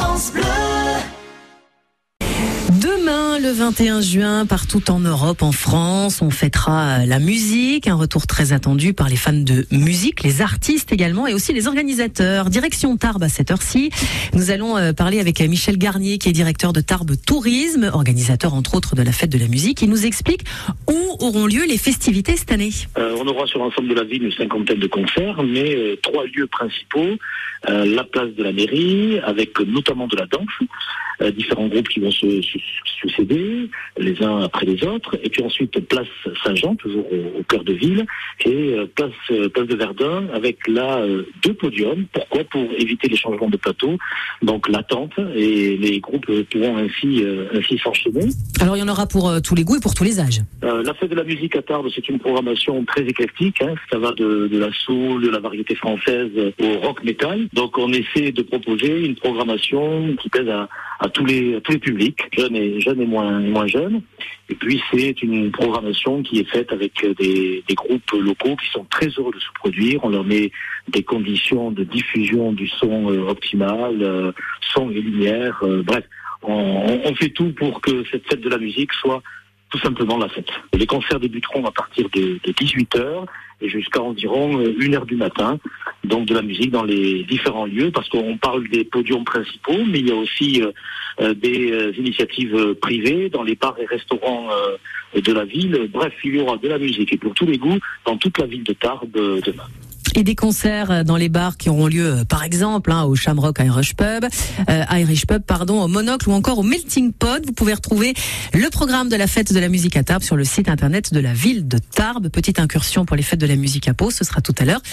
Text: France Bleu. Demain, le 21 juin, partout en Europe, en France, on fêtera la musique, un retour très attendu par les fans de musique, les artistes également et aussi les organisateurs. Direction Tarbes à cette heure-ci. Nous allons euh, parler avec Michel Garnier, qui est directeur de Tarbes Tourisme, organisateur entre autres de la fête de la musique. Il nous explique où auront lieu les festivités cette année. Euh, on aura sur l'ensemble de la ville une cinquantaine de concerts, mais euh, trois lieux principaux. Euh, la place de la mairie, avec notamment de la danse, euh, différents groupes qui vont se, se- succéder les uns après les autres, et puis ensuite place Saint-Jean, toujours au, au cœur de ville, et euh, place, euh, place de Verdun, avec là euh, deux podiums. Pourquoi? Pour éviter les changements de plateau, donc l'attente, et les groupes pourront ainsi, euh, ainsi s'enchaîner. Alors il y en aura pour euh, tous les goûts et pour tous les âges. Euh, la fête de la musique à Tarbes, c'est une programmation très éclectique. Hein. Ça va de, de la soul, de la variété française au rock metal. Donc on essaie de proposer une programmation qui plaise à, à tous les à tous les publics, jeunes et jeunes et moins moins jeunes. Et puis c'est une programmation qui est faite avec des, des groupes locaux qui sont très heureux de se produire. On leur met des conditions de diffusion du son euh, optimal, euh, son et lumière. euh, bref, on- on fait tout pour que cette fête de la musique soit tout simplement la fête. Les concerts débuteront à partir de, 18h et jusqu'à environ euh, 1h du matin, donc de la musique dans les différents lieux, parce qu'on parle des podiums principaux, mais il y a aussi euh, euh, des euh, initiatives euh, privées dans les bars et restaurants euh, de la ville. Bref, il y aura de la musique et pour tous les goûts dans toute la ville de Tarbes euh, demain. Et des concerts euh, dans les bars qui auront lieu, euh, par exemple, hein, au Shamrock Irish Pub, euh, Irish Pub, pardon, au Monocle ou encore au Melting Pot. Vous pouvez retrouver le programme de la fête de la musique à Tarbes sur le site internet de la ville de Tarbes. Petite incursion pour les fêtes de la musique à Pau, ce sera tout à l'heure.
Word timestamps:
France 0.00 0.30
Bleu. 0.30 0.69
Demain, 2.98 3.38
le 3.38 3.52
21 3.52 4.00
juin, 4.00 4.46
partout 4.46 4.90
en 4.90 4.98
Europe, 4.98 5.42
en 5.42 5.52
France, 5.52 6.22
on 6.22 6.30
fêtera 6.30 7.06
la 7.06 7.20
musique, 7.20 7.86
un 7.86 7.94
retour 7.94 8.26
très 8.26 8.52
attendu 8.52 8.94
par 8.94 9.08
les 9.08 9.14
fans 9.14 9.32
de 9.32 9.64
musique, 9.70 10.24
les 10.24 10.42
artistes 10.42 10.92
également 10.92 11.28
et 11.28 11.34
aussi 11.34 11.52
les 11.52 11.68
organisateurs. 11.68 12.50
Direction 12.50 12.96
Tarbes 12.96 13.22
à 13.22 13.28
cette 13.28 13.52
heure-ci. 13.52 13.90
Nous 14.34 14.50
allons 14.50 14.76
euh, 14.76 14.92
parler 14.92 15.20
avec 15.20 15.40
Michel 15.40 15.78
Garnier, 15.78 16.18
qui 16.18 16.30
est 16.30 16.32
directeur 16.32 16.72
de 16.72 16.80
Tarbes 16.80 17.14
Tourisme, 17.24 17.90
organisateur 17.92 18.54
entre 18.54 18.74
autres 18.74 18.96
de 18.96 19.02
la 19.02 19.12
fête 19.12 19.30
de 19.30 19.38
la 19.38 19.46
musique. 19.46 19.82
Il 19.82 19.90
nous 19.90 20.04
explique 20.04 20.42
où 20.88 21.16
auront 21.20 21.46
lieu 21.46 21.64
les 21.68 21.78
festivités 21.78 22.36
cette 22.36 22.50
année. 22.50 22.70
Euh, 22.98 23.16
on 23.20 23.28
aura 23.28 23.46
sur 23.46 23.60
l'ensemble 23.60 23.88
de 23.88 23.94
la 23.94 24.04
ville 24.04 24.24
une 24.24 24.32
cinquantaine 24.32 24.80
de 24.80 24.88
concerts, 24.88 25.44
mais 25.44 25.76
euh, 25.76 25.96
trois 26.02 26.24
lieux 26.24 26.48
principaux. 26.48 27.18
Euh, 27.68 27.84
la 27.84 28.04
place 28.04 28.30
de 28.30 28.42
la 28.42 28.52
mairie, 28.52 29.20
avec 29.22 29.60
notamment 29.60 30.06
de 30.06 30.16
la 30.16 30.24
danse, 30.24 30.48
euh, 30.60 30.64
différents 31.30 31.68
groupes 31.68 31.88
qui 31.88 32.00
vont 32.00 32.10
se, 32.10 32.40
se- 32.42 32.58
succéder 33.00 33.68
les 33.98 34.22
uns 34.22 34.40
après 34.42 34.66
les 34.66 34.82
autres, 34.84 35.18
et 35.22 35.28
puis 35.28 35.42
ensuite 35.42 35.78
place 35.88 36.06
Saint-Jean, 36.44 36.74
toujours 36.76 37.06
au, 37.12 37.40
au 37.40 37.42
cœur 37.42 37.64
de 37.64 37.72
ville, 37.72 38.04
et 38.44 38.74
euh, 38.74 38.86
place, 38.94 39.10
euh, 39.30 39.48
place 39.48 39.66
de 39.66 39.76
Verdun, 39.76 40.28
avec 40.32 40.66
là 40.68 40.98
euh, 40.98 41.24
deux 41.42 41.54
podiums. 41.54 42.04
Pourquoi? 42.12 42.44
Pour 42.44 42.62
éviter 42.78 43.08
les 43.08 43.16
changements 43.16 43.50
de 43.50 43.56
plateau, 43.56 43.98
donc 44.42 44.68
l'attente, 44.68 45.12
et 45.34 45.76
les 45.76 46.00
groupes 46.00 46.30
pourront 46.50 46.76
ainsi, 46.78 47.22
euh, 47.22 47.46
ainsi 47.54 47.78
s'enchaîner. 47.78 48.26
Alors 48.60 48.76
il 48.76 48.80
y 48.80 48.82
en 48.82 48.88
aura 48.88 49.06
pour 49.06 49.28
euh, 49.28 49.40
tous 49.40 49.54
les 49.54 49.64
goûts 49.64 49.76
et 49.76 49.80
pour 49.80 49.94
tous 49.94 50.04
les 50.04 50.20
âges. 50.20 50.40
Euh, 50.64 50.82
la 50.82 50.94
fête 50.94 51.10
de 51.10 51.14
la 51.14 51.24
musique 51.24 51.56
à 51.56 51.62
Tarbes, 51.62 51.88
c'est 51.94 52.08
une 52.08 52.18
programmation 52.18 52.84
très 52.84 53.02
éclectique. 53.02 53.60
Hein. 53.62 53.74
Ça 53.90 53.98
va 53.98 54.12
de, 54.12 54.48
de 54.48 54.58
la 54.58 54.72
soul, 54.72 55.22
de 55.22 55.28
la 55.30 55.38
variété 55.40 55.74
française 55.74 56.30
au 56.60 56.78
rock 56.80 57.02
metal. 57.04 57.48
Donc 57.52 57.78
on 57.78 57.92
essaie 57.92 58.32
de 58.32 58.42
proposer 58.42 59.06
une 59.06 59.14
programmation 59.16 60.14
qui 60.20 60.28
plaise 60.28 60.48
à, 60.48 60.68
à 61.00 61.08
tous 61.08 61.24
les 61.24 61.56
à 61.56 61.60
tous 61.62 61.72
les 61.72 61.78
publics, 61.78 62.20
jeunes 62.36 62.54
et 62.56 62.80
jeunes 62.80 63.00
et 63.00 63.06
moins 63.06 63.40
moins 63.40 63.66
jeunes. 63.66 64.02
Et 64.50 64.54
puis 64.54 64.80
c'est 64.92 65.22
une 65.22 65.50
programmation 65.50 66.22
qui 66.22 66.40
est 66.40 66.48
faite 66.50 66.72
avec 66.72 66.92
des, 67.18 67.62
des 67.66 67.74
groupes 67.74 68.10
locaux 68.12 68.56
qui 68.56 68.68
sont 68.70 68.84
très 68.90 69.06
heureux 69.16 69.32
de 69.32 69.38
se 69.40 69.52
produire. 69.54 70.00
On 70.04 70.08
leur 70.10 70.24
met 70.24 70.50
des 70.88 71.02
conditions 71.02 71.70
de 71.70 71.84
diffusion 71.84 72.52
du 72.52 72.68
son 72.68 73.10
euh, 73.10 73.28
optimal, 73.28 74.02
euh, 74.02 74.32
son 74.74 74.90
et 74.90 75.00
lumière. 75.00 75.58
euh, 75.62 75.82
bref, 75.82 76.04
on- 76.42 77.00
on 77.04 77.14
fait 77.14 77.30
tout 77.30 77.52
pour 77.52 77.80
que 77.80 78.04
cette 78.10 78.26
fête 78.28 78.40
de 78.40 78.48
la 78.48 78.58
musique 78.58 78.92
soit 78.92 79.22
tout 79.70 79.78
simplement 79.78 80.18
la 80.18 80.28
fête. 80.28 80.48
Les 80.74 80.86
concerts 80.86 81.20
débuteront 81.20 81.64
à 81.64 81.70
partir 81.70 82.08
de, 82.10 82.38
18h 82.44 83.26
et 83.62 83.68
jusqu'à 83.68 84.00
environ 84.02 84.58
euh, 84.58 84.72
1h 84.78 85.06
du 85.06 85.16
matin, 85.16 85.58
donc 86.04 86.26
de 86.26 86.34
la 86.34 86.42
musique 86.42 86.70
dans 86.70 86.84
les 86.84 87.24
différents 87.24 87.66
lieux, 87.66 87.90
parce 87.90 88.08
qu'on 88.08 88.38
parle 88.38 88.66
des 88.68 88.84
podiums 88.84 89.24
principaux, 89.24 89.84
mais 89.86 90.00
il 90.00 90.08
y 90.08 90.12
a 90.12 90.16
aussi 90.16 90.62
euh, 90.62 90.72
euh, 91.20 91.34
des 91.34 91.70
euh, 91.70 91.92
initiatives 91.98 92.54
euh, 92.54 92.74
privées 92.74 93.28
dans 93.28 93.42
les 93.42 93.54
bars 93.54 93.76
et 93.78 93.86
restaurants 93.86 94.48
euh, 94.50 95.20
de 95.20 95.32
la 95.32 95.44
ville. 95.44 95.88
Bref, 95.92 96.14
il 96.24 96.36
y 96.36 96.40
aura 96.40 96.56
de 96.56 96.68
la 96.68 96.78
musique 96.78 97.12
et 97.12 97.18
pour 97.18 97.34
tous 97.34 97.46
les 97.46 97.58
goûts 97.58 97.78
dans 98.06 98.16
toute 98.16 98.38
la 98.38 98.46
ville 98.46 98.64
de 98.64 98.72
Tarbes 98.72 99.16
euh, 99.16 99.40
demain. 99.44 99.66
Et 100.14 100.24
des 100.24 100.34
concerts 100.34 100.90
euh, 100.90 101.04
dans 101.04 101.16
les 101.16 101.28
bars 101.28 101.56
qui 101.56 101.68
auront 101.68 101.86
lieu, 101.86 102.06
euh, 102.06 102.24
par 102.24 102.42
exemple, 102.42 102.90
hein, 102.90 103.04
au 103.04 103.14
Shamrock 103.14 103.58
Irish 103.60 103.94
Pub, 103.94 104.24
euh, 104.68 104.84
Irish 104.90 105.26
Pub, 105.26 105.42
pardon, 105.42 105.82
au 105.82 105.88
Monocle 105.88 106.28
ou 106.28 106.32
encore 106.32 106.58
au 106.58 106.62
Melting 106.62 107.12
Pot. 107.12 107.44
Vous 107.46 107.52
pouvez 107.52 107.74
retrouver 107.74 108.14
le 108.52 108.68
programme 108.70 109.08
de 109.08 109.16
la 109.16 109.26
fête 109.26 109.52
de 109.52 109.58
la 109.58 109.68
musique 109.68 109.96
à 109.96 110.02
Tarbes 110.02 110.22
sur 110.22 110.36
le 110.36 110.44
site 110.44 110.68
internet 110.68 111.12
de 111.12 111.20
la 111.20 111.32
ville 111.32 111.68
de 111.68 111.78
Tarbes. 111.78 112.28
Petite 112.28 112.58
incursion 112.58 113.04
pour 113.04 113.16
les 113.16 113.22
fêtes 113.22 113.40
de 113.40 113.46
la 113.46 113.56
musique 113.56 113.88
à 113.88 113.94
Pau, 113.94 114.10
ce 114.10 114.24
sera 114.24 114.40
tout 114.40 114.54
à 114.58 114.64
l'heure. 114.64 114.82